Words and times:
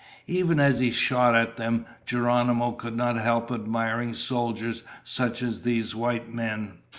Even 0.25 0.59
as 0.59 0.79
he 0.79 0.89
shot 0.89 1.35
at 1.35 1.57
them, 1.57 1.85
Geronimo 2.07 2.71
could 2.71 2.97
not 2.97 3.17
help 3.17 3.51
admiring 3.51 4.15
soldiers 4.15 4.81
such 5.03 5.43
as 5.43 5.61
these 5.61 5.93
white 5.93 6.33
men. 6.33 6.79